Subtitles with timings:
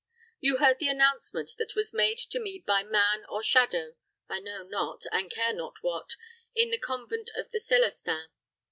[0.39, 4.63] You heard the announcement that was made to me by man or shadow I know
[4.63, 6.15] not, and care not what
[6.55, 8.31] in the convent of the Celestins.